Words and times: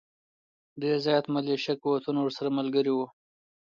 ډېر 0.81 0.97
زیات 1.05 1.25
ملېشه 1.33 1.73
قوتونه 1.83 2.19
ورسره 2.21 2.49
ملګري 2.57 2.91
وو. 2.93 3.07